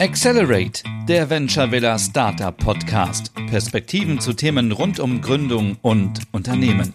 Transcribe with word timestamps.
Accelerate, 0.00 0.82
der 1.06 1.28
Venture 1.28 1.72
Villa 1.72 1.98
Startup 1.98 2.56
Podcast. 2.56 3.34
Perspektiven 3.50 4.18
zu 4.18 4.32
Themen 4.32 4.72
rund 4.72 4.98
um 4.98 5.20
Gründung 5.20 5.76
und 5.82 6.22
Unternehmen. 6.32 6.94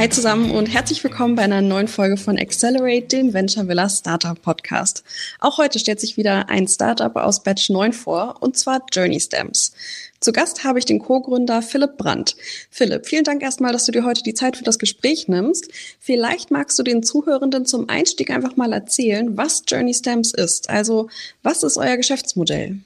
Hi 0.00 0.08
zusammen 0.08 0.52
und 0.52 0.64
herzlich 0.64 1.04
willkommen 1.04 1.34
bei 1.34 1.42
einer 1.42 1.60
neuen 1.60 1.86
Folge 1.86 2.16
von 2.16 2.38
Accelerate, 2.38 3.06
dem 3.08 3.34
Venture 3.34 3.68
Villa 3.68 3.86
Startup 3.86 4.40
Podcast. 4.40 5.04
Auch 5.40 5.58
heute 5.58 5.78
stellt 5.78 6.00
sich 6.00 6.16
wieder 6.16 6.48
ein 6.48 6.66
Startup 6.68 7.14
aus 7.16 7.42
Batch 7.42 7.68
9 7.68 7.92
vor, 7.92 8.36
und 8.40 8.56
zwar 8.56 8.80
Journey 8.90 9.20
Stamps. 9.20 9.74
Zu 10.18 10.32
Gast 10.32 10.64
habe 10.64 10.78
ich 10.78 10.86
den 10.86 11.00
Co-Gründer 11.00 11.60
Philipp 11.60 11.98
Brandt. 11.98 12.34
Philipp, 12.70 13.04
vielen 13.04 13.24
Dank 13.24 13.42
erstmal, 13.42 13.74
dass 13.74 13.84
du 13.84 13.92
dir 13.92 14.06
heute 14.06 14.22
die 14.22 14.32
Zeit 14.32 14.56
für 14.56 14.64
das 14.64 14.78
Gespräch 14.78 15.28
nimmst. 15.28 15.68
Vielleicht 15.98 16.50
magst 16.50 16.78
du 16.78 16.82
den 16.82 17.02
Zuhörenden 17.02 17.66
zum 17.66 17.90
Einstieg 17.90 18.30
einfach 18.30 18.56
mal 18.56 18.72
erzählen, 18.72 19.36
was 19.36 19.64
Journey 19.68 19.92
Stamps 19.92 20.32
ist. 20.32 20.70
Also, 20.70 21.10
was 21.42 21.62
ist 21.62 21.76
euer 21.76 21.98
Geschäftsmodell? 21.98 22.78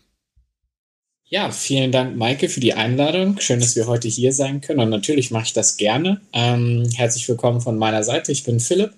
Ja, 1.35 1.51
vielen 1.51 1.91
Dank, 1.91 2.17
Maike, 2.17 2.49
für 2.49 2.61
die 2.61 2.75
Einladung. 2.75 3.41
Schön, 3.41 3.59
dass 3.59 3.75
wir 3.75 3.89
heute 3.89 4.07
hier 4.07 4.33
sein 4.33 4.61
können. 4.61 4.79
Und 4.79 4.91
natürlich 4.91 5.33
mache 5.33 5.47
ich 5.47 5.53
das 5.53 5.77
gerne. 5.77 6.21
Ähm, 6.33 6.89
herzlich 6.95 7.29
willkommen 7.29 7.61
von 7.61 7.77
meiner 7.77 8.05
Seite. 8.05 8.31
Ich 8.31 8.45
bin 8.45 8.61
Philipp. 8.61 8.93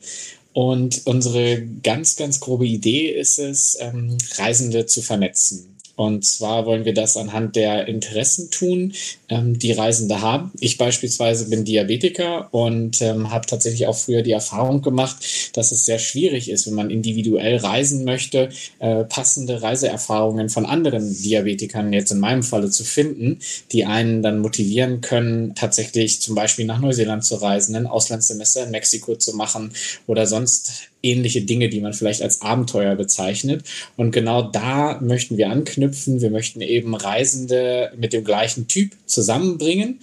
Und 0.52 1.00
unsere 1.06 1.62
ganz, 1.82 2.14
ganz 2.16 2.38
grobe 2.38 2.66
Idee 2.66 3.08
ist 3.08 3.38
es, 3.38 3.78
ähm, 3.80 4.18
Reisende 4.36 4.84
zu 4.84 5.00
vernetzen. 5.00 5.75
Und 5.96 6.26
zwar 6.26 6.66
wollen 6.66 6.84
wir 6.84 6.92
das 6.92 7.16
anhand 7.16 7.56
der 7.56 7.88
Interessen 7.88 8.50
tun, 8.50 8.92
ähm, 9.30 9.58
die 9.58 9.72
Reisende 9.72 10.20
haben. 10.20 10.52
Ich 10.60 10.76
beispielsweise 10.76 11.48
bin 11.48 11.64
Diabetiker 11.64 12.52
und 12.52 13.00
ähm, 13.00 13.30
habe 13.30 13.46
tatsächlich 13.46 13.86
auch 13.86 13.96
früher 13.96 14.20
die 14.20 14.32
Erfahrung 14.32 14.82
gemacht, 14.82 15.16
dass 15.54 15.72
es 15.72 15.86
sehr 15.86 15.98
schwierig 15.98 16.50
ist, 16.50 16.66
wenn 16.66 16.74
man 16.74 16.90
individuell 16.90 17.56
reisen 17.56 18.04
möchte, 18.04 18.50
äh, 18.78 19.04
passende 19.04 19.62
Reiseerfahrungen 19.62 20.50
von 20.50 20.66
anderen 20.66 21.16
Diabetikern 21.22 21.92
jetzt 21.94 22.12
in 22.12 22.20
meinem 22.20 22.42
Falle 22.42 22.70
zu 22.70 22.84
finden, 22.84 23.38
die 23.72 23.86
einen 23.86 24.22
dann 24.22 24.40
motivieren 24.40 25.00
können, 25.00 25.54
tatsächlich 25.54 26.20
zum 26.20 26.34
Beispiel 26.34 26.66
nach 26.66 26.80
Neuseeland 26.80 27.24
zu 27.24 27.36
reisen, 27.36 27.74
ein 27.74 27.86
Auslandssemester 27.86 28.64
in 28.64 28.70
Mexiko 28.70 29.16
zu 29.16 29.34
machen 29.34 29.72
oder 30.06 30.26
sonst 30.26 30.90
ähnliche 31.02 31.42
Dinge, 31.42 31.68
die 31.68 31.80
man 31.80 31.92
vielleicht 31.92 32.22
als 32.22 32.42
Abenteuer 32.42 32.94
bezeichnet. 32.96 33.64
Und 33.96 34.10
genau 34.12 34.42
da 34.42 35.00
möchten 35.00 35.36
wir 35.36 35.50
anknüpfen. 35.50 36.20
Wir 36.20 36.30
möchten 36.30 36.60
eben 36.60 36.94
Reisende 36.94 37.92
mit 37.96 38.12
dem 38.12 38.24
gleichen 38.24 38.68
Typ 38.68 38.92
zusammenbringen. 39.06 40.00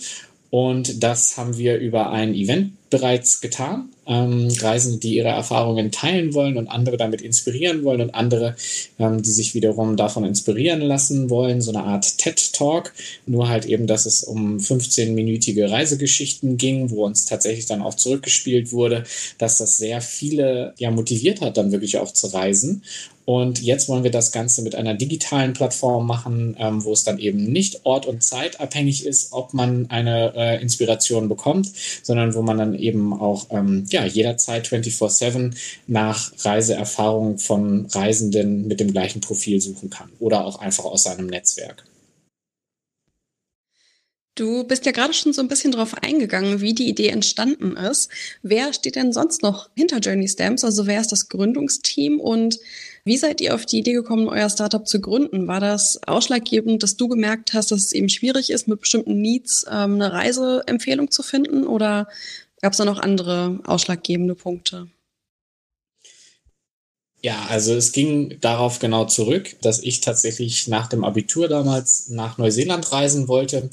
Und 0.50 1.04
das 1.04 1.38
haben 1.38 1.58
wir 1.58 1.78
über 1.78 2.12
ein 2.12 2.34
Event 2.36 2.74
bereits 2.90 3.42
getan. 3.42 3.90
Ähm, 4.06 4.50
Reisende, 4.60 4.98
die 4.98 5.16
ihre 5.16 5.30
Erfahrungen 5.30 5.92
teilen 5.92 6.34
wollen 6.34 6.58
und 6.58 6.68
andere 6.68 6.98
damit 6.98 7.22
inspirieren 7.22 7.84
wollen 7.84 8.02
und 8.02 8.16
andere, 8.16 8.56
ähm, 9.00 9.22
die 9.22 9.32
sich 9.32 9.56
wiederum 9.56 9.96
davon 9.96 10.26
inspirieren 10.26 10.82
lassen 10.82 11.30
wollen. 11.30 11.62
So 11.62 11.72
eine 11.72 11.84
Art 11.84 12.18
TED-Talk. 12.18 12.94
Nur 13.26 13.48
halt 13.48 13.66
eben, 13.66 13.88
dass 13.88 14.06
es 14.06 14.24
um 14.24 14.58
15-minütige 14.58 15.70
Reisegeschichten 15.70 16.58
ging, 16.58 16.90
wo 16.90 17.06
uns 17.06 17.26
tatsächlich 17.26 17.66
dann 17.66 17.82
auch 17.82 17.94
zurückgespielt 17.94 18.72
wurde, 18.74 19.04
dass 19.38 19.58
das 19.58 19.78
sehr 19.78 20.02
viele 20.02 20.74
ja 20.78 20.92
motiviert 20.92 21.42
hat, 21.42 21.58
dann 21.58 21.72
wirklich 21.72 21.98
auch 21.98 22.12
zu 22.12 22.28
reisen. 22.28 22.84
Und 23.26 23.62
jetzt 23.62 23.88
wollen 23.88 24.04
wir 24.04 24.12
das 24.12 24.32
Ganze 24.32 24.62
mit 24.62 24.76
einer 24.76 24.94
digitalen 24.94 25.54
Plattform 25.54 26.06
machen, 26.06 26.56
ähm, 26.60 26.84
wo 26.84 26.92
es 26.92 27.04
dann 27.04 27.20
eben 27.20 27.44
nicht 27.44 27.86
ort- 27.86 28.06
und 28.06 28.22
zeitabhängig 28.22 29.06
ist, 29.06 29.32
ob 29.32 29.54
man 29.54 29.90
eine 29.90 30.34
äh, 30.36 30.62
Inspiration 30.62 31.30
bekommt, 31.30 31.72
sondern 32.04 32.34
wo 32.34 32.42
man 32.42 32.58
dann 32.58 32.76
eben 32.76 33.14
auch 33.14 33.48
ähm, 33.52 33.86
ja, 33.90 34.06
jederzeit 34.06 34.68
24-7 34.68 35.56
nach 35.88 36.34
Reiseerfahrungen 36.40 37.38
von 37.38 37.86
Reisenden 37.86 38.68
mit 38.68 38.80
dem 38.80 38.92
gleichen 38.92 39.22
Profil 39.22 39.62
suchen 39.62 39.90
kann 39.90 40.10
oder 40.20 40.46
auch 40.46 40.60
einfach 40.60 40.86
aus 40.86 41.04
seinem 41.04 41.28
Netzwerk. 41.28 41.86
Du 44.36 44.64
bist 44.64 44.88
ja 44.88 44.92
gerade 44.92 45.14
schon 45.14 45.32
so 45.32 45.44
ein 45.44 45.48
bisschen 45.48 45.72
drauf 45.72 45.94
eingegangen, 46.02 46.60
wie 46.60 46.74
die 46.74 46.90
Idee 46.90 47.10
entstanden 47.10 47.78
ist. 47.78 48.10
Wer 48.42 48.74
steht 48.74 48.96
denn 48.96 49.14
sonst 49.14 49.44
noch 49.44 49.70
hinter 49.76 50.00
Journey 50.00 50.28
Stamps? 50.28 50.64
Also 50.64 50.88
wer 50.88 51.00
ist 51.00 51.12
das 51.12 51.30
Gründungsteam 51.30 52.20
und 52.20 52.58
wie 53.06 53.18
seid 53.18 53.42
ihr 53.42 53.54
auf 53.56 53.66
die 53.66 53.80
Idee 53.80 53.94
gekommen, 53.94 54.28
euer 54.28 54.50
Startup 54.50 54.88
zu 54.88 55.02
gründen? 55.02 55.48
War 55.48 55.60
das 55.60 56.00
ausschlaggebend, 56.08 56.84
dass 56.84 56.98
du 56.98 57.08
gemerkt 57.08 57.54
hast, 57.54 57.72
dass 57.72 57.80
es 57.82 57.92
eben 57.94 58.10
schwierig 58.10 58.50
ist, 58.50 58.68
mit 58.68 58.80
bestimmten 58.80 59.22
Needs 59.22 59.66
ähm, 59.70 59.96
eine 59.96 60.12
Reiseempfehlung 60.14 61.12
zu 61.12 61.24
finden 61.24 61.68
oder 61.68 62.08
Gab 62.64 62.72
es 62.72 62.78
da 62.78 62.86
noch 62.86 63.00
andere 63.00 63.60
ausschlaggebende 63.66 64.36
Punkte? 64.36 64.88
Ja, 67.26 67.46
also 67.48 67.74
es 67.74 67.94
ging 67.94 68.36
darauf 68.42 68.80
genau 68.80 69.06
zurück, 69.06 69.56
dass 69.62 69.82
ich 69.82 70.02
tatsächlich 70.02 70.68
nach 70.68 70.88
dem 70.88 71.06
Abitur 71.06 71.48
damals 71.48 72.10
nach 72.10 72.38
Neuseeland 72.38 72.92
reisen 72.92 73.30
wollte 73.30 73.70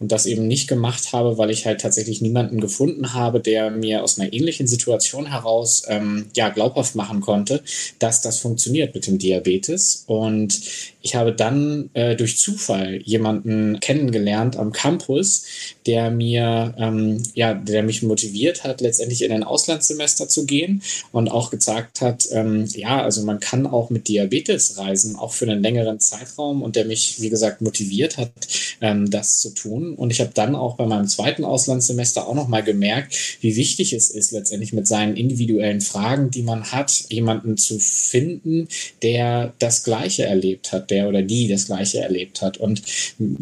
und 0.00 0.10
das 0.10 0.24
eben 0.24 0.46
nicht 0.46 0.68
gemacht 0.68 1.12
habe, 1.12 1.36
weil 1.36 1.50
ich 1.50 1.66
halt 1.66 1.82
tatsächlich 1.82 2.22
niemanden 2.22 2.62
gefunden 2.62 3.12
habe, 3.12 3.40
der 3.40 3.70
mir 3.70 4.02
aus 4.02 4.18
einer 4.18 4.32
ähnlichen 4.32 4.66
Situation 4.66 5.26
heraus 5.26 5.82
ähm, 5.86 6.30
ja 6.34 6.48
glaubhaft 6.48 6.94
machen 6.94 7.20
konnte, 7.20 7.62
dass 7.98 8.22
das 8.22 8.38
funktioniert 8.38 8.94
mit 8.94 9.06
dem 9.06 9.18
Diabetes. 9.18 10.04
Und 10.06 10.62
ich 11.04 11.14
habe 11.14 11.34
dann 11.34 11.90
äh, 11.92 12.16
durch 12.16 12.38
Zufall 12.38 13.02
jemanden 13.04 13.78
kennengelernt 13.80 14.56
am 14.56 14.72
Campus, 14.72 15.44
der 15.84 16.10
mir 16.10 16.74
ähm, 16.78 17.22
ja, 17.34 17.52
der 17.52 17.82
mich 17.82 18.02
motiviert 18.02 18.64
hat, 18.64 18.80
letztendlich 18.80 19.22
in 19.22 19.30
ein 19.30 19.44
Auslandssemester 19.44 20.28
zu 20.28 20.46
gehen 20.46 20.82
und 21.12 21.28
auch 21.28 21.50
gesagt 21.50 22.00
hat, 22.00 22.26
ähm, 22.32 22.66
ja, 22.72 23.02
also 23.02 23.22
man 23.22 23.38
kann 23.38 23.66
auch 23.66 23.90
mit 23.90 24.08
Diabetes 24.08 24.78
reisen, 24.78 25.14
auch 25.16 25.34
für 25.34 25.44
einen 25.44 25.62
längeren 25.62 26.00
Zeitraum 26.00 26.62
und 26.62 26.74
der 26.74 26.86
mich, 26.86 27.20
wie 27.20 27.28
gesagt, 27.28 27.60
motiviert 27.60 28.16
hat, 28.16 28.32
ähm, 28.80 29.10
das 29.10 29.40
zu 29.40 29.50
tun. 29.50 29.94
Und 29.96 30.10
ich 30.10 30.22
habe 30.22 30.30
dann 30.32 30.54
auch 30.54 30.76
bei 30.76 30.86
meinem 30.86 31.06
zweiten 31.06 31.44
Auslandssemester 31.44 32.26
auch 32.26 32.34
nochmal 32.34 32.62
gemerkt, 32.62 33.38
wie 33.42 33.56
wichtig 33.56 33.92
es 33.92 34.08
ist, 34.08 34.32
letztendlich 34.32 34.72
mit 34.72 34.86
seinen 34.86 35.16
individuellen 35.16 35.82
Fragen, 35.82 36.30
die 36.30 36.42
man 36.42 36.72
hat, 36.72 37.04
jemanden 37.10 37.58
zu 37.58 37.78
finden, 37.78 38.68
der 39.02 39.52
das 39.58 39.84
Gleiche 39.84 40.24
erlebt 40.24 40.72
hat, 40.72 40.93
der 40.94 41.08
oder 41.08 41.22
die 41.22 41.48
das 41.48 41.66
Gleiche 41.66 42.00
erlebt 42.00 42.40
hat. 42.40 42.56
Und 42.56 42.82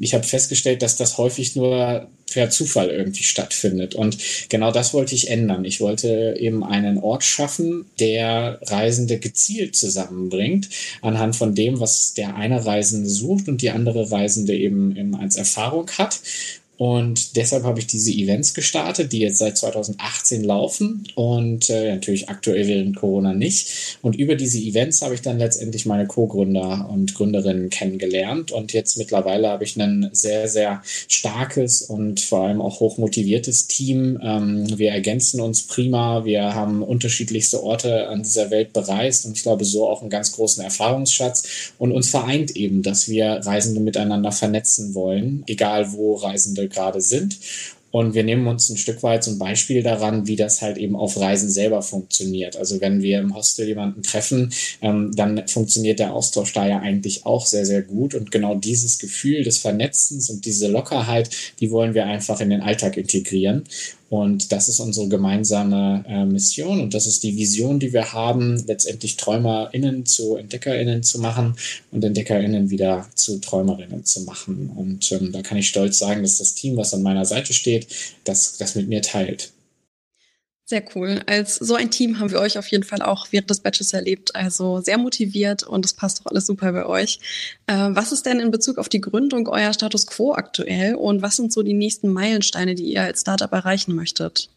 ich 0.01 0.15
habe 0.15 0.25
festgestellt, 0.25 0.83
dass 0.83 0.97
das 0.97 1.19
häufig 1.19 1.55
nur 1.55 2.09
per 2.33 2.49
Zufall 2.49 2.89
irgendwie 2.89 3.25
stattfindet. 3.25 3.95
Und 3.95 4.17
genau 4.49 4.73
das 4.73 4.95
wollte 4.95 5.15
ich 5.15 5.29
ändern. 5.29 5.67
Ich 5.67 5.81
wollte 5.81 6.35
eben 6.39 6.65
einen 6.65 6.99
Ort 6.99 7.25
schaffen, 7.25 7.85
der 8.01 8.59
Reisende 8.63 9.19
gezielt 9.19 9.77
zusammenbringt, 9.77 10.71
anhand 11.03 11.37
von 11.37 11.55
dem, 11.55 11.79
was 11.79 12.15
der 12.15 12.35
eine 12.37 12.65
Reisende 12.65 13.11
sucht 13.11 13.49
und 13.49 13.61
die 13.61 13.71
andere 13.71 14.11
Reisende 14.11 14.57
eben, 14.57 14.97
eben 14.97 15.15
als 15.15 15.37
Erfahrung 15.37 15.91
hat. 15.99 16.21
Und 16.79 17.37
deshalb 17.37 17.65
habe 17.65 17.79
ich 17.79 17.87
diese 17.87 18.11
Events 18.11 18.55
gestartet, 18.55 19.13
die 19.13 19.21
jetzt 19.21 19.39
seit 19.39 19.57
2018 19.59 20.43
laufen 20.43 21.07
und 21.15 21.69
äh, 21.69 21.95
natürlich 21.95 22.29
aktuell 22.29 22.67
während 22.67 22.97
Corona 22.97 23.35
nicht. 23.35 23.99
Und 24.01 24.17
über 24.17 24.37
diese 24.37 24.59
Events 24.59 25.03
habe 25.03 25.15
ich 25.15 25.21
dann 25.21 25.39
letztendlich 25.39 25.87
meine 25.87 26.07
Co-Gründer 26.07 26.89
und 26.91 27.15
Gründerinnen 27.15 27.71
kennengelernt. 27.71 28.53
Und 28.53 28.73
jetzt 28.73 28.97
mittlerweile 28.97 29.49
habe 29.51 29.65
ich 29.65 29.77
ein 29.77 30.09
sehr, 30.13 30.49
sehr 30.49 30.83
starkes 31.09 31.83
und 31.83 32.21
vor 32.21 32.47
allem 32.47 32.61
auch 32.63 32.81
hochmotiviertes 32.81 33.69
Team. 33.69 34.19
Ähm, 34.23 34.67
wir 34.77 34.91
ergänzen 34.91 35.41
uns 35.41 35.63
prima. 35.63 36.25
Wir 36.25 36.55
haben 36.55 36.83
unterschiedlichste 36.83 37.63
Orte 37.63 38.09
an 38.09 38.23
dieser 38.23 38.51
Welt 38.51 38.73
bereist 38.73 39.27
und 39.27 39.37
ich 39.37 39.43
glaube 39.43 39.65
so 39.67 39.89
auch 39.89 40.01
einen 40.01 40.11
ganz 40.11 40.33
großen 40.33 40.65
Erfahrungsschatz. 40.65 41.75
Und 41.79 41.93
uns 41.93 42.09
vereint 42.09 42.57
eben, 42.57 42.83
dass 42.83 43.09
wir 43.09 43.27
Reisende 43.45 43.81
miteinander 43.81 44.33
vernetzen 44.33 44.95
wollen, 44.95 45.45
egal 45.47 45.93
wo 45.93 46.15
Reisende 46.15 46.62
gerade 46.69 47.01
sind. 47.01 47.39
Und 47.93 48.15
wir 48.15 48.25
nehmen 48.25 48.47
uns 48.47 48.71
ein 48.71 48.79
Stück 48.79 49.03
weit 49.03 49.29
ein 49.29 49.39
Beispiel 49.39 49.83
daran, 49.83 50.27
wie 50.27 50.35
das 50.35 50.63
halt 50.63 50.79
eben 50.79 50.97
auf 50.97 51.21
Reisen 51.21 51.51
selber 51.51 51.83
funktioniert. 51.83 52.57
Also 52.57 52.81
wenn 52.81 53.03
wir 53.03 53.21
im 53.21 53.35
Hostel 53.35 53.69
jemanden 53.69 54.03
treffen, 54.03 54.51
ähm, 54.81 55.15
dann 55.15 55.47
funktioniert 55.47 55.99
der 55.99 56.15
Austausch 56.15 56.55
da 56.55 56.67
ja 56.67 56.79
eigentlich 56.79 57.27
auch 57.27 57.45
sehr, 57.45 57.67
sehr 57.67 57.83
gut. 57.83 58.15
Und 58.15 58.31
genau 58.31 58.55
dieses 58.55 58.99
Gefühl 58.99 59.45
des 59.45 59.59
Vernetzens 59.59 60.31
und 60.31 60.47
diese 60.47 60.69
Lockerheit, 60.69 61.29
die 61.61 61.71
wollen 61.71 61.93
wir 61.93 62.07
einfach 62.07 62.41
in 62.41 62.49
den 62.49 62.63
Alltag 62.63 62.97
integrieren. 62.97 63.65
Und 64.13 64.53
das 64.53 64.69
ist 64.69 64.79
unsere 64.79 65.09
gemeinsame 65.09 66.05
äh, 66.07 66.27
Mission 66.27 66.83
und 66.83 66.93
das 66.93 67.07
ist 67.07 67.23
die 67.23 67.35
Vision, 67.35 67.81
die 67.81 67.95
wir 67.95 68.13
haben, 68.13 68.63
letztendlich 68.67 69.17
TräumerInnen 69.17 70.05
zu 70.05 70.37
EntdeckerInnen 70.37 71.03
zu 71.03 71.19
machen 71.19 71.57
und 71.93 72.05
EntdeckerInnen 72.05 72.69
wieder 72.69 73.09
zu 73.15 73.41
TräumerInnen 73.41 74.05
zu 74.05 74.21
machen. 74.25 74.71
Und 74.77 75.11
ähm, 75.13 75.33
da 75.33 75.41
kann 75.41 75.57
ich 75.57 75.67
stolz 75.67 75.99
sagen, 75.99 76.21
dass 76.21 76.37
das 76.37 76.53
Team, 76.53 76.77
was 76.77 76.93
an 76.93 77.03
meiner 77.03 77.25
Seite 77.25 77.55
steht, 77.55 77.87
das, 78.25 78.59
das 78.59 78.75
mit 78.75 78.87
mir 78.87 79.01
teilt. 79.01 79.51
Sehr 80.65 80.85
cool. 80.95 81.21
Als 81.27 81.57
so 81.57 81.75
ein 81.75 81.91
Team 81.91 82.19
haben 82.19 82.31
wir 82.31 82.39
euch 82.41 82.57
auf 82.57 82.67
jeden 82.69 82.85
Fall 82.85 83.03
auch 83.03 83.27
während 83.31 83.51
des 83.51 83.61
Batches 83.61 83.93
erlebt. 83.93 84.35
Also 84.35 84.81
sehr 84.81 84.97
motiviert 84.97 85.65
und 85.65 85.85
es 85.85 85.93
passt 85.93 86.21
doch 86.21 86.31
alles 86.31 86.47
super 86.47 86.73
bei 86.73 86.87
euch. 86.87 87.19
Äh, 87.67 87.89
was 87.91 88.13
ist 88.13 88.25
denn 88.27 88.41
in 88.41 88.51
Bezug 88.51 88.79
auf 88.79 88.89
die 88.89 89.01
Gründung 89.01 89.49
euer 89.49 89.73
Status 89.73 90.07
quo 90.07 90.35
aktuell 90.35 90.95
und 90.95 91.21
was 91.21 91.37
sind 91.37 91.53
so 91.53 91.63
die 91.63 91.75
nächsten 91.75 92.13
Meilensteine, 92.13 92.75
die 92.75 92.85
ihr 92.85 93.03
als 93.03 93.23
Startup 93.23 93.53
erreichen 93.53 93.95
möchtet? 93.95 94.49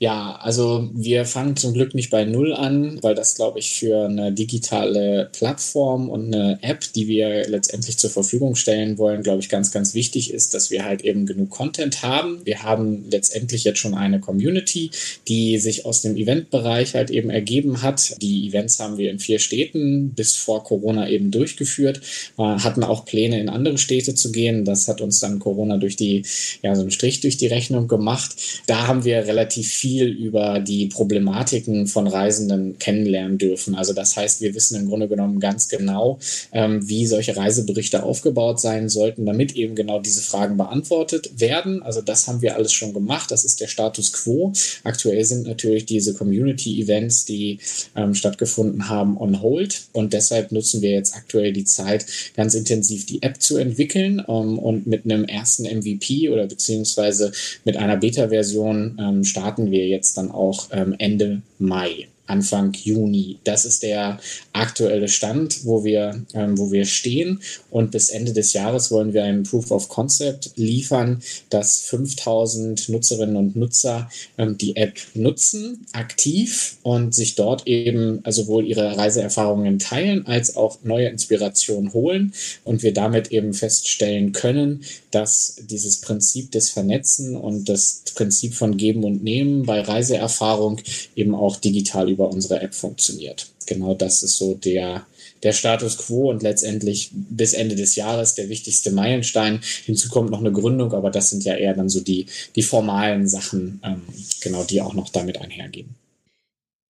Ja, 0.00 0.36
also 0.40 0.88
wir 0.94 1.24
fangen 1.24 1.56
zum 1.56 1.74
Glück 1.74 1.92
nicht 1.92 2.10
bei 2.10 2.24
Null 2.24 2.54
an, 2.54 3.02
weil 3.02 3.16
das, 3.16 3.34
glaube 3.34 3.58
ich, 3.58 3.74
für 3.80 4.04
eine 4.04 4.30
digitale 4.30 5.28
Plattform 5.32 6.08
und 6.08 6.32
eine 6.32 6.60
App, 6.62 6.84
die 6.94 7.08
wir 7.08 7.48
letztendlich 7.48 7.96
zur 7.96 8.10
Verfügung 8.10 8.54
stellen 8.54 8.96
wollen, 8.96 9.24
glaube 9.24 9.40
ich, 9.40 9.48
ganz, 9.48 9.72
ganz 9.72 9.94
wichtig 9.94 10.32
ist, 10.32 10.54
dass 10.54 10.70
wir 10.70 10.84
halt 10.84 11.02
eben 11.02 11.26
genug 11.26 11.50
Content 11.50 12.04
haben. 12.04 12.42
Wir 12.44 12.62
haben 12.62 13.06
letztendlich 13.10 13.64
jetzt 13.64 13.80
schon 13.80 13.94
eine 13.94 14.20
Community, 14.20 14.92
die 15.26 15.58
sich 15.58 15.84
aus 15.84 16.00
dem 16.00 16.16
Eventbereich 16.16 16.94
halt 16.94 17.10
eben 17.10 17.30
ergeben 17.30 17.82
hat. 17.82 18.22
Die 18.22 18.46
Events 18.46 18.78
haben 18.78 18.98
wir 18.98 19.10
in 19.10 19.18
vier 19.18 19.40
Städten 19.40 20.10
bis 20.10 20.36
vor 20.36 20.62
Corona 20.62 21.08
eben 21.08 21.32
durchgeführt, 21.32 22.02
wir 22.36 22.62
hatten 22.62 22.84
auch 22.84 23.04
Pläne 23.04 23.40
in 23.40 23.48
andere 23.48 23.78
Städte 23.78 24.14
zu 24.14 24.30
gehen. 24.30 24.64
Das 24.64 24.86
hat 24.86 25.00
uns 25.00 25.18
dann 25.18 25.40
Corona 25.40 25.76
durch 25.76 25.96
die, 25.96 26.22
ja, 26.62 26.76
so 26.76 26.82
einen 26.82 26.92
Strich 26.92 27.20
durch 27.20 27.36
die 27.36 27.48
Rechnung 27.48 27.88
gemacht. 27.88 28.36
Da 28.66 28.86
haben 28.86 29.04
wir 29.04 29.26
relativ 29.26 29.68
viel 29.72 29.87
viel 29.88 30.08
über 30.08 30.58
die 30.60 30.86
Problematiken 30.86 31.86
von 31.86 32.06
Reisenden 32.06 32.78
kennenlernen 32.78 33.38
dürfen. 33.38 33.74
Also 33.74 33.94
das 33.94 34.16
heißt, 34.16 34.42
wir 34.42 34.54
wissen 34.54 34.78
im 34.78 34.88
Grunde 34.88 35.08
genommen 35.08 35.40
ganz 35.40 35.68
genau, 35.68 36.18
ähm, 36.52 36.86
wie 36.86 37.06
solche 37.06 37.34
Reiseberichte 37.34 38.02
aufgebaut 38.02 38.60
sein 38.60 38.90
sollten, 38.90 39.24
damit 39.24 39.56
eben 39.56 39.74
genau 39.74 39.98
diese 39.98 40.20
Fragen 40.20 40.58
beantwortet 40.58 41.40
werden. 41.40 41.82
Also 41.82 42.02
das 42.02 42.28
haben 42.28 42.42
wir 42.42 42.56
alles 42.56 42.72
schon 42.74 42.92
gemacht. 42.92 43.30
Das 43.30 43.46
ist 43.46 43.62
der 43.62 43.68
Status 43.68 44.12
quo. 44.12 44.52
Aktuell 44.84 45.24
sind 45.24 45.46
natürlich 45.46 45.86
diese 45.86 46.12
Community-Events, 46.12 47.24
die 47.24 47.58
ähm, 47.96 48.14
stattgefunden 48.14 48.90
haben, 48.90 49.16
on 49.16 49.40
hold. 49.40 49.84
Und 49.92 50.12
deshalb 50.12 50.52
nutzen 50.52 50.82
wir 50.82 50.90
jetzt 50.90 51.16
aktuell 51.16 51.54
die 51.54 51.64
Zeit, 51.64 52.04
ganz 52.36 52.54
intensiv 52.54 53.06
die 53.06 53.22
App 53.22 53.40
zu 53.40 53.56
entwickeln 53.56 54.22
ähm, 54.28 54.58
und 54.58 54.86
mit 54.86 55.06
einem 55.06 55.24
ersten 55.24 55.62
MVP 55.62 56.28
oder 56.28 56.46
beziehungsweise 56.46 57.32
mit 57.64 57.78
einer 57.78 57.96
Beta-Version 57.96 58.98
ähm, 59.00 59.24
starten 59.24 59.70
wir 59.70 59.77
wir 59.78 59.86
jetzt 59.86 60.18
dann 60.18 60.30
auch 60.30 60.68
ähm, 60.72 60.94
Ende 60.98 61.42
Mai. 61.58 62.08
Anfang 62.28 62.72
Juni. 62.72 63.38
Das 63.44 63.64
ist 63.64 63.82
der 63.82 64.18
aktuelle 64.52 65.08
Stand, 65.08 65.64
wo 65.64 65.84
wir, 65.84 66.24
ähm, 66.34 66.58
wo 66.58 66.72
wir 66.72 66.84
stehen. 66.84 67.40
Und 67.70 67.90
bis 67.90 68.08
Ende 68.08 68.32
des 68.32 68.52
Jahres 68.54 68.90
wollen 68.90 69.12
wir 69.12 69.24
ein 69.24 69.42
Proof 69.42 69.70
of 69.70 69.88
Concept 69.88 70.52
liefern, 70.56 71.22
dass 71.50 71.80
5000 71.80 72.88
Nutzerinnen 72.88 73.36
und 73.36 73.56
Nutzer 73.56 74.10
ähm, 74.36 74.56
die 74.56 74.76
App 74.76 74.98
nutzen, 75.14 75.86
aktiv 75.92 76.78
und 76.82 77.14
sich 77.14 77.34
dort 77.34 77.66
eben 77.66 78.20
also 78.24 78.38
sowohl 78.48 78.66
ihre 78.66 78.96
Reiseerfahrungen 78.96 79.78
teilen 79.78 80.26
als 80.26 80.56
auch 80.56 80.78
neue 80.82 81.08
Inspirationen 81.08 81.92
holen 81.92 82.32
und 82.64 82.82
wir 82.82 82.94
damit 82.94 83.30
eben 83.30 83.52
feststellen 83.52 84.32
können, 84.32 84.82
dass 85.10 85.56
dieses 85.68 86.00
Prinzip 86.00 86.50
des 86.52 86.70
Vernetzen 86.70 87.36
und 87.36 87.68
das 87.68 88.02
Prinzip 88.14 88.54
von 88.54 88.76
Geben 88.76 89.04
und 89.04 89.22
Nehmen 89.22 89.64
bei 89.64 89.80
Reiseerfahrung 89.80 90.80
eben 91.14 91.34
auch 91.34 91.56
digital 91.56 92.08
über 92.18 92.28
unsere 92.30 92.60
App 92.60 92.74
funktioniert. 92.74 93.46
Genau 93.66 93.94
das 93.94 94.24
ist 94.24 94.38
so 94.38 94.54
der, 94.54 95.06
der 95.44 95.52
Status 95.52 95.98
quo 95.98 96.30
und 96.30 96.42
letztendlich 96.42 97.10
bis 97.12 97.54
Ende 97.54 97.76
des 97.76 97.94
Jahres 97.94 98.34
der 98.34 98.48
wichtigste 98.48 98.90
Meilenstein. 98.90 99.60
Hinzu 99.84 100.08
kommt 100.08 100.30
noch 100.30 100.40
eine 100.40 100.50
Gründung, 100.50 100.92
aber 100.94 101.12
das 101.12 101.30
sind 101.30 101.44
ja 101.44 101.54
eher 101.54 101.74
dann 101.74 101.88
so 101.88 102.00
die, 102.00 102.26
die 102.56 102.64
formalen 102.64 103.28
Sachen, 103.28 103.80
ähm, 103.84 104.02
genau, 104.40 104.64
die 104.64 104.80
auch 104.80 104.94
noch 104.94 105.10
damit 105.10 105.40
einhergehen. 105.40 105.94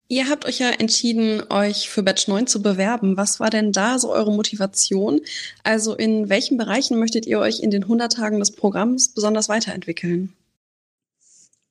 Ihr 0.07 0.29
habt 0.29 0.45
euch 0.45 0.59
ja 0.59 0.69
entschieden, 0.69 1.43
euch 1.49 1.89
für 1.89 2.03
Batch 2.03 2.29
9 2.29 2.47
zu 2.47 2.61
bewerben. 2.61 3.17
Was 3.17 3.41
war 3.41 3.49
denn 3.49 3.73
da 3.73 3.99
so 3.99 4.13
eure 4.13 4.31
Motivation? 4.31 5.19
Also 5.63 5.93
in 5.93 6.29
welchen 6.29 6.57
Bereichen 6.57 6.97
möchtet 6.97 7.25
ihr 7.25 7.39
euch 7.39 7.59
in 7.59 7.71
den 7.71 7.83
100 7.83 8.13
Tagen 8.13 8.39
des 8.39 8.51
Programms 8.51 9.09
besonders 9.09 9.49
weiterentwickeln? 9.49 10.31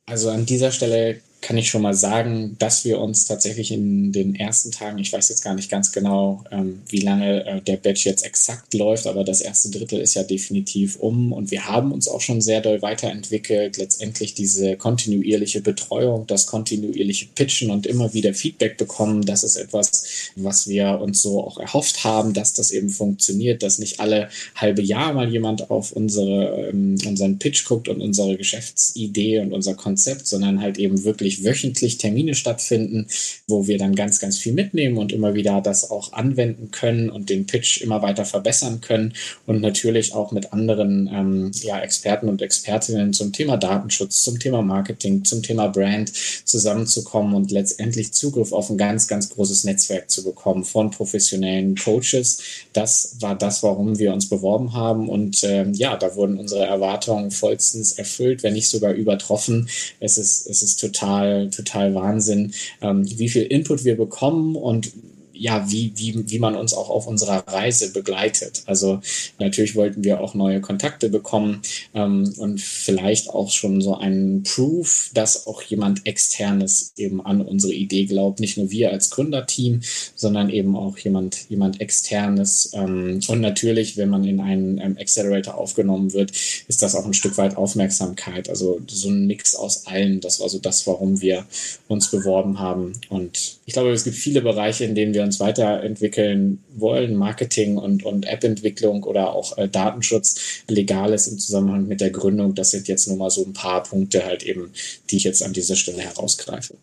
Also 0.04 0.28
an 0.28 0.44
dieser 0.44 0.72
Stelle 0.72 1.22
kann 1.46 1.58
ich 1.58 1.70
schon 1.70 1.82
mal 1.82 1.94
sagen, 1.94 2.56
dass 2.58 2.84
wir 2.84 2.98
uns 2.98 3.24
tatsächlich 3.24 3.70
in 3.70 4.10
den 4.10 4.34
ersten 4.34 4.72
Tagen, 4.72 4.98
ich 4.98 5.12
weiß 5.12 5.28
jetzt 5.28 5.44
gar 5.44 5.54
nicht 5.54 5.70
ganz 5.70 5.92
genau, 5.92 6.42
ähm, 6.50 6.82
wie 6.88 6.98
lange 6.98 7.46
äh, 7.46 7.60
der 7.60 7.76
Batch 7.76 8.04
jetzt 8.04 8.24
exakt 8.24 8.74
läuft, 8.74 9.06
aber 9.06 9.22
das 9.22 9.40
erste 9.40 9.70
Drittel 9.70 10.00
ist 10.00 10.14
ja 10.14 10.24
definitiv 10.24 10.96
um 10.96 11.32
und 11.32 11.52
wir 11.52 11.68
haben 11.68 11.92
uns 11.92 12.08
auch 12.08 12.20
schon 12.20 12.40
sehr 12.40 12.62
doll 12.62 12.82
weiterentwickelt. 12.82 13.76
Letztendlich 13.76 14.34
diese 14.34 14.76
kontinuierliche 14.76 15.60
Betreuung, 15.60 16.26
das 16.26 16.48
kontinuierliche 16.48 17.28
Pitchen 17.32 17.70
und 17.70 17.86
immer 17.86 18.12
wieder 18.12 18.34
Feedback 18.34 18.76
bekommen, 18.76 19.24
das 19.24 19.44
ist 19.44 19.54
etwas, 19.54 20.32
was 20.34 20.66
wir 20.66 21.00
uns 21.00 21.22
so 21.22 21.44
auch 21.44 21.58
erhofft 21.58 22.02
haben, 22.02 22.34
dass 22.34 22.54
das 22.54 22.72
eben 22.72 22.88
funktioniert, 22.88 23.62
dass 23.62 23.78
nicht 23.78 24.00
alle 24.00 24.30
halbe 24.56 24.82
Jahr 24.82 25.12
mal 25.12 25.30
jemand 25.30 25.70
auf 25.70 25.92
unsere, 25.92 26.70
ähm, 26.70 26.98
unseren 27.06 27.38
Pitch 27.38 27.66
guckt 27.66 27.86
und 27.86 28.00
unsere 28.00 28.36
Geschäftsidee 28.36 29.38
und 29.38 29.52
unser 29.52 29.74
Konzept, 29.74 30.26
sondern 30.26 30.60
halt 30.60 30.78
eben 30.78 31.04
wirklich 31.04 31.35
wirklich 31.36 31.56
wöchentlich 31.66 31.98
Termine 31.98 32.34
stattfinden, 32.34 33.06
wo 33.48 33.66
wir 33.66 33.78
dann 33.78 33.94
ganz, 33.94 34.20
ganz 34.20 34.38
viel 34.38 34.52
mitnehmen 34.52 34.98
und 34.98 35.12
immer 35.12 35.34
wieder 35.34 35.60
das 35.60 35.90
auch 35.90 36.12
anwenden 36.12 36.70
können 36.70 37.10
und 37.10 37.30
den 37.30 37.46
Pitch 37.46 37.80
immer 37.80 38.02
weiter 38.02 38.24
verbessern 38.24 38.80
können 38.80 39.14
und 39.46 39.60
natürlich 39.60 40.14
auch 40.14 40.32
mit 40.32 40.52
anderen 40.52 41.08
ähm, 41.12 41.50
ja, 41.62 41.80
Experten 41.80 42.28
und 42.28 42.42
Expertinnen 42.42 43.12
zum 43.12 43.32
Thema 43.32 43.56
Datenschutz, 43.56 44.22
zum 44.22 44.38
Thema 44.38 44.62
Marketing, 44.62 45.24
zum 45.24 45.42
Thema 45.42 45.68
Brand 45.68 46.12
zusammenzukommen 46.44 47.34
und 47.34 47.50
letztendlich 47.50 48.12
Zugriff 48.12 48.52
auf 48.52 48.70
ein 48.70 48.78
ganz, 48.78 49.08
ganz 49.08 49.30
großes 49.30 49.64
Netzwerk 49.64 50.10
zu 50.10 50.24
bekommen 50.24 50.64
von 50.64 50.90
professionellen 50.90 51.76
Coaches. 51.76 52.42
Das 52.72 53.16
war 53.20 53.36
das, 53.36 53.62
warum 53.62 53.98
wir 53.98 54.12
uns 54.12 54.28
beworben 54.28 54.72
haben 54.72 55.08
und 55.08 55.42
ähm, 55.44 55.72
ja, 55.74 55.96
da 55.96 56.14
wurden 56.14 56.38
unsere 56.38 56.64
Erwartungen 56.66 57.30
vollstens 57.30 57.92
erfüllt, 57.92 58.42
wenn 58.42 58.54
nicht 58.54 58.68
sogar 58.68 58.92
übertroffen. 58.92 59.68
Es 60.00 60.18
ist, 60.18 60.46
es 60.46 60.62
ist 60.62 60.80
total 60.80 61.25
total, 61.26 61.50
total 61.50 61.94
Wahnsinn, 61.94 62.52
ähm, 62.80 63.04
wie 63.18 63.28
viel 63.28 63.42
Input 63.42 63.84
wir 63.84 63.96
bekommen 63.96 64.56
und 64.56 64.92
ja, 65.38 65.70
wie, 65.70 65.92
wie, 65.96 66.30
wie 66.30 66.38
man 66.38 66.56
uns 66.56 66.74
auch 66.74 66.90
auf 66.90 67.06
unserer 67.06 67.46
Reise 67.46 67.92
begleitet. 67.92 68.62
Also 68.66 69.00
natürlich 69.38 69.74
wollten 69.74 70.04
wir 70.04 70.20
auch 70.20 70.34
neue 70.34 70.60
Kontakte 70.60 71.08
bekommen 71.08 71.62
ähm, 71.94 72.32
und 72.38 72.60
vielleicht 72.60 73.30
auch 73.30 73.50
schon 73.50 73.80
so 73.80 73.96
einen 73.96 74.42
Proof, 74.42 75.10
dass 75.14 75.46
auch 75.46 75.62
jemand 75.62 76.06
externes 76.06 76.92
eben 76.96 77.24
an 77.24 77.40
unsere 77.40 77.72
Idee 77.72 78.06
glaubt. 78.06 78.40
Nicht 78.40 78.56
nur 78.56 78.70
wir 78.70 78.90
als 78.90 79.10
Gründerteam, 79.10 79.80
sondern 80.14 80.50
eben 80.50 80.76
auch 80.76 80.98
jemand, 80.98 81.48
jemand 81.48 81.80
externes. 81.80 82.70
Ähm, 82.74 83.20
und 83.28 83.40
natürlich, 83.40 83.96
wenn 83.96 84.08
man 84.08 84.24
in 84.24 84.40
einen 84.40 84.78
ähm, 84.78 84.96
Accelerator 84.98 85.56
aufgenommen 85.56 86.12
wird, 86.12 86.32
ist 86.68 86.82
das 86.82 86.94
auch 86.94 87.04
ein 87.04 87.14
Stück 87.14 87.36
weit 87.38 87.56
Aufmerksamkeit. 87.56 88.48
Also 88.48 88.80
so 88.86 89.08
ein 89.10 89.26
Mix 89.26 89.54
aus 89.54 89.86
allem. 89.86 90.20
Das 90.20 90.40
war 90.40 90.48
so 90.48 90.58
das, 90.58 90.86
warum 90.86 91.20
wir 91.20 91.46
uns 91.88 92.10
beworben 92.10 92.58
haben. 92.58 92.92
Und 93.08 93.58
ich 93.66 93.72
glaube, 93.72 93.90
es 93.90 94.04
gibt 94.04 94.16
viele 94.16 94.40
Bereiche, 94.40 94.84
in 94.84 94.94
denen 94.94 95.14
wir 95.14 95.25
uns 95.26 95.40
weiterentwickeln 95.40 96.64
wollen, 96.74 97.14
Marketing 97.14 97.76
und, 97.76 98.04
und 98.04 98.26
App-Entwicklung 98.26 99.04
oder 99.04 99.34
auch 99.34 99.58
äh, 99.58 99.68
Datenschutz, 99.68 100.62
Legales 100.68 101.28
im 101.28 101.38
Zusammenhang 101.38 101.86
mit 101.86 102.00
der 102.00 102.10
Gründung. 102.10 102.54
Das 102.54 102.70
sind 102.70 102.88
jetzt 102.88 103.06
nur 103.08 103.16
mal 103.16 103.30
so 103.30 103.44
ein 103.44 103.52
paar 103.52 103.82
Punkte 103.82 104.24
halt 104.24 104.42
eben, 104.42 104.72
die 105.10 105.16
ich 105.16 105.24
jetzt 105.24 105.42
an 105.42 105.52
dieser 105.52 105.76
Stelle 105.76 106.02
herausgreife. 106.02 106.76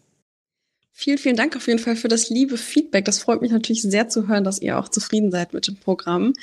Vielen, 0.95 1.17
vielen 1.17 1.35
Dank 1.35 1.55
auf 1.55 1.67
jeden 1.67 1.79
Fall 1.79 1.95
für 1.95 2.07
das 2.07 2.29
liebe 2.29 2.57
Feedback. 2.57 3.05
Das 3.05 3.19
freut 3.19 3.41
mich 3.41 3.51
natürlich 3.51 3.81
sehr 3.81 4.09
zu 4.09 4.27
hören, 4.27 4.43
dass 4.43 4.61
ihr 4.61 4.77
auch 4.77 4.87
zufrieden 4.89 5.31
seid 5.31 5.53
mit 5.53 5.67
dem 5.67 5.75
Programm. 5.75 6.33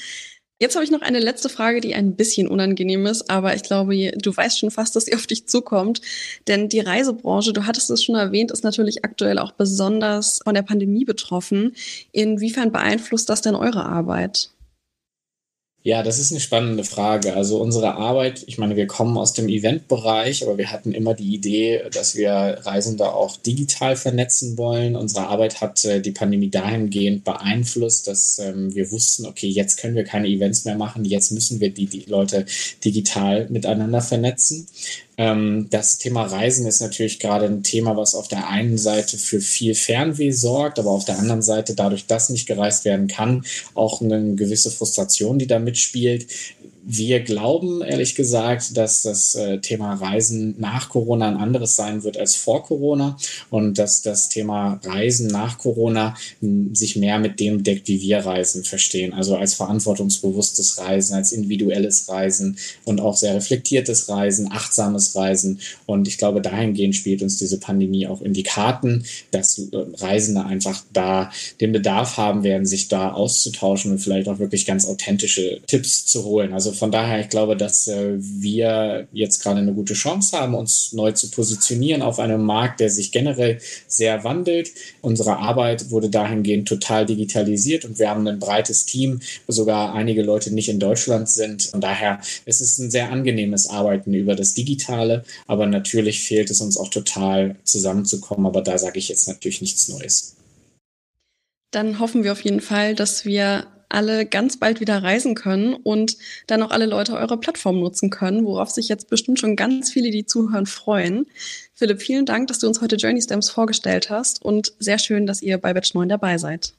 Jetzt 0.62 0.74
habe 0.74 0.84
ich 0.84 0.90
noch 0.90 1.00
eine 1.00 1.20
letzte 1.20 1.48
Frage, 1.48 1.80
die 1.80 1.94
ein 1.94 2.16
bisschen 2.16 2.46
unangenehm 2.46 3.06
ist, 3.06 3.30
aber 3.30 3.54
ich 3.54 3.62
glaube, 3.62 4.12
du 4.12 4.36
weißt 4.36 4.58
schon 4.58 4.70
fast, 4.70 4.94
dass 4.94 5.06
sie 5.06 5.14
auf 5.14 5.26
dich 5.26 5.46
zukommt. 5.46 6.02
Denn 6.48 6.68
die 6.68 6.80
Reisebranche, 6.80 7.54
du 7.54 7.64
hattest 7.64 7.88
es 7.88 8.04
schon 8.04 8.14
erwähnt, 8.14 8.50
ist 8.50 8.62
natürlich 8.62 9.02
aktuell 9.02 9.38
auch 9.38 9.52
besonders 9.52 10.40
von 10.44 10.54
der 10.54 10.60
Pandemie 10.60 11.06
betroffen. 11.06 11.74
Inwiefern 12.12 12.72
beeinflusst 12.72 13.30
das 13.30 13.40
denn 13.40 13.54
eure 13.54 13.86
Arbeit? 13.86 14.50
Ja, 15.82 16.02
das 16.02 16.18
ist 16.18 16.30
eine 16.30 16.40
spannende 16.40 16.84
Frage. 16.84 17.32
Also 17.34 17.58
unsere 17.58 17.94
Arbeit, 17.94 18.44
ich 18.46 18.58
meine, 18.58 18.76
wir 18.76 18.86
kommen 18.86 19.16
aus 19.16 19.32
dem 19.32 19.48
Eventbereich, 19.48 20.42
aber 20.42 20.58
wir 20.58 20.70
hatten 20.70 20.92
immer 20.92 21.14
die 21.14 21.34
Idee, 21.34 21.82
dass 21.90 22.14
wir 22.14 22.30
Reisende 22.30 23.14
auch 23.14 23.38
digital 23.38 23.96
vernetzen 23.96 24.58
wollen. 24.58 24.94
Unsere 24.94 25.28
Arbeit 25.28 25.62
hat 25.62 25.82
äh, 25.86 26.02
die 26.02 26.10
Pandemie 26.10 26.50
dahingehend 26.50 27.24
beeinflusst, 27.24 28.08
dass 28.08 28.38
ähm, 28.40 28.74
wir 28.74 28.90
wussten, 28.90 29.24
okay, 29.24 29.48
jetzt 29.48 29.78
können 29.78 29.94
wir 29.94 30.04
keine 30.04 30.28
Events 30.28 30.66
mehr 30.66 30.76
machen, 30.76 31.06
jetzt 31.06 31.32
müssen 31.32 31.60
wir 31.60 31.70
die, 31.70 31.86
die 31.86 32.04
Leute 32.06 32.44
digital 32.84 33.48
miteinander 33.48 34.02
vernetzen. 34.02 34.66
Ähm, 35.20 35.66
das 35.68 35.98
Thema 35.98 36.22
Reisen 36.24 36.66
ist 36.66 36.80
natürlich 36.80 37.18
gerade 37.18 37.44
ein 37.44 37.62
Thema, 37.62 37.94
was 37.94 38.14
auf 38.14 38.26
der 38.26 38.48
einen 38.48 38.78
Seite 38.78 39.18
für 39.18 39.42
viel 39.42 39.74
Fernweh 39.74 40.30
sorgt, 40.30 40.78
aber 40.78 40.92
auf 40.92 41.04
der 41.04 41.18
anderen 41.18 41.42
Seite, 41.42 41.74
dadurch, 41.74 42.06
dass 42.06 42.30
nicht 42.30 42.46
gereist 42.46 42.86
werden 42.86 43.06
kann, 43.06 43.44
auch 43.74 44.00
eine 44.00 44.34
gewisse 44.34 44.70
Frustration, 44.70 45.38
die 45.38 45.46
da 45.46 45.58
mitspielt 45.58 46.26
wir 46.92 47.20
glauben 47.20 47.82
ehrlich 47.82 48.16
gesagt, 48.16 48.76
dass 48.76 49.02
das 49.02 49.36
äh, 49.36 49.58
Thema 49.60 49.94
Reisen 49.94 50.56
nach 50.58 50.88
Corona 50.88 51.28
ein 51.28 51.36
anderes 51.36 51.76
sein 51.76 52.02
wird 52.02 52.16
als 52.16 52.34
vor 52.34 52.64
Corona 52.64 53.16
und 53.48 53.78
dass 53.78 54.02
das 54.02 54.28
Thema 54.28 54.80
Reisen 54.82 55.28
nach 55.28 55.58
Corona 55.58 56.16
hm, 56.40 56.74
sich 56.74 56.96
mehr 56.96 57.20
mit 57.20 57.38
dem 57.38 57.62
deckt, 57.62 57.86
wie 57.86 58.00
wir 58.00 58.18
Reisen 58.18 58.64
verstehen. 58.64 59.12
Also 59.12 59.36
als 59.36 59.54
verantwortungsbewusstes 59.54 60.78
Reisen, 60.78 61.14
als 61.14 61.30
individuelles 61.30 62.08
Reisen 62.08 62.58
und 62.84 63.00
auch 63.00 63.16
sehr 63.16 63.36
reflektiertes 63.36 64.08
Reisen, 64.08 64.50
achtsames 64.50 65.14
Reisen. 65.14 65.60
Und 65.86 66.08
ich 66.08 66.18
glaube, 66.18 66.40
dahingehend 66.40 66.96
spielt 66.96 67.22
uns 67.22 67.38
diese 67.38 67.60
Pandemie 67.60 68.08
auch 68.08 68.20
in 68.20 68.32
die 68.32 68.42
Karten, 68.42 69.04
dass 69.30 69.58
äh, 69.58 69.76
Reisende 69.98 70.44
einfach 70.44 70.82
da 70.92 71.30
den 71.60 71.70
Bedarf 71.70 72.16
haben 72.16 72.42
werden, 72.42 72.66
sich 72.66 72.88
da 72.88 73.12
auszutauschen 73.12 73.92
und 73.92 73.98
vielleicht 73.98 74.28
auch 74.28 74.40
wirklich 74.40 74.66
ganz 74.66 74.86
authentische 74.86 75.60
Tipps 75.68 76.04
zu 76.06 76.24
holen. 76.24 76.52
Also 76.52 76.79
von 76.80 76.90
daher, 76.90 77.20
ich 77.20 77.28
glaube, 77.28 77.56
dass 77.56 77.86
äh, 77.88 78.14
wir 78.18 79.06
jetzt 79.12 79.42
gerade 79.42 79.60
eine 79.60 79.74
gute 79.74 79.94
Chance 79.94 80.36
haben, 80.36 80.54
uns 80.54 80.92
neu 80.94 81.12
zu 81.12 81.30
positionieren 81.30 82.00
auf 82.00 82.18
einem 82.18 82.42
Markt, 82.42 82.80
der 82.80 82.88
sich 82.88 83.12
generell 83.12 83.60
sehr 83.86 84.24
wandelt. 84.24 84.70
Unsere 85.02 85.36
Arbeit 85.36 85.90
wurde 85.90 86.08
dahingehend 86.08 86.66
total 86.66 87.04
digitalisiert 87.04 87.84
und 87.84 87.98
wir 87.98 88.08
haben 88.08 88.26
ein 88.26 88.38
breites 88.38 88.86
Team, 88.86 89.20
wo 89.46 89.52
sogar 89.52 89.94
einige 89.94 90.22
Leute 90.22 90.52
nicht 90.54 90.70
in 90.70 90.80
Deutschland 90.80 91.28
sind. 91.28 91.64
Von 91.64 91.82
daher 91.82 92.20
es 92.46 92.62
ist 92.62 92.78
ein 92.78 92.90
sehr 92.90 93.12
angenehmes 93.12 93.68
Arbeiten 93.68 94.14
über 94.14 94.34
das 94.34 94.54
Digitale, 94.54 95.24
aber 95.46 95.66
natürlich 95.66 96.24
fehlt 96.24 96.50
es 96.50 96.62
uns 96.62 96.78
auch 96.78 96.88
total 96.88 97.56
zusammenzukommen. 97.64 98.46
Aber 98.46 98.62
da 98.62 98.78
sage 98.78 98.98
ich 98.98 99.10
jetzt 99.10 99.28
natürlich 99.28 99.60
nichts 99.60 99.88
Neues. 99.88 100.34
Dann 101.72 102.00
hoffen 102.00 102.24
wir 102.24 102.32
auf 102.32 102.40
jeden 102.40 102.62
Fall, 102.62 102.94
dass 102.94 103.26
wir 103.26 103.66
alle 103.90 104.24
ganz 104.24 104.56
bald 104.56 104.80
wieder 104.80 105.02
reisen 105.02 105.34
können 105.34 105.74
und 105.74 106.16
dann 106.46 106.62
auch 106.62 106.70
alle 106.70 106.86
Leute 106.86 107.14
eure 107.14 107.38
Plattform 107.38 107.80
nutzen 107.80 108.10
können, 108.10 108.44
worauf 108.44 108.70
sich 108.70 108.88
jetzt 108.88 109.10
bestimmt 109.10 109.38
schon 109.38 109.56
ganz 109.56 109.92
viele, 109.92 110.10
die 110.10 110.24
zuhören, 110.24 110.66
freuen. 110.66 111.26
Philipp, 111.74 112.00
vielen 112.00 112.26
Dank, 112.26 112.48
dass 112.48 112.58
du 112.58 112.68
uns 112.68 112.80
heute 112.80 112.96
Journey 112.96 113.20
Stamps 113.20 113.50
vorgestellt 113.50 114.10
hast 114.10 114.42
und 114.42 114.72
sehr 114.78 114.98
schön, 114.98 115.26
dass 115.26 115.42
ihr 115.42 115.58
bei 115.58 115.74
Batch 115.74 115.94
9 115.94 116.08
dabei 116.08 116.38
seid. 116.38 116.72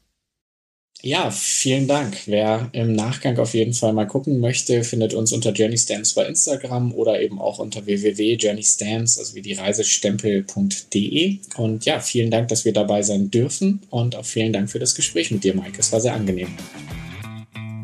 Ja, 1.03 1.31
vielen 1.31 1.87
Dank. 1.87 2.15
Wer 2.27 2.69
im 2.73 2.93
Nachgang 2.93 3.39
auf 3.39 3.55
jeden 3.55 3.73
Fall 3.73 3.91
mal 3.91 4.05
gucken 4.05 4.39
möchte, 4.39 4.83
findet 4.83 5.15
uns 5.15 5.33
unter 5.33 5.51
Journey 5.51 5.77
Stamps 5.77 6.13
bei 6.13 6.27
Instagram 6.27 6.93
oder 6.93 7.19
eben 7.19 7.41
auch 7.41 7.57
unter 7.57 7.87
www.journeystamps, 7.87 9.17
also 9.17 9.33
wie 9.33 9.41
die 9.41 9.53
Reisestempel.de. 9.53 11.37
Und 11.57 11.85
ja, 11.85 11.99
vielen 11.99 12.29
Dank, 12.29 12.49
dass 12.49 12.65
wir 12.65 12.73
dabei 12.73 13.01
sein 13.01 13.31
dürfen 13.31 13.81
und 13.89 14.15
auch 14.15 14.25
vielen 14.25 14.53
Dank 14.53 14.69
für 14.69 14.79
das 14.79 14.93
Gespräch 14.93 15.31
mit 15.31 15.43
dir, 15.43 15.55
Mike. 15.55 15.79
Es 15.79 15.91
war 15.91 16.01
sehr 16.01 16.13
angenehm. 16.13 16.55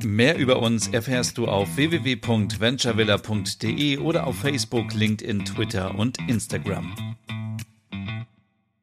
Mehr 0.03 0.37
über 0.37 0.61
uns 0.61 0.87
erfährst 0.87 1.37
du 1.37 1.47
auf 1.47 1.75
www.venturevilla.de 1.75 3.97
oder 3.97 4.27
auf 4.27 4.37
Facebook, 4.37 4.93
LinkedIn, 4.93 5.43
Twitter 5.45 5.95
und 5.95 6.19
Instagram. 6.27 7.17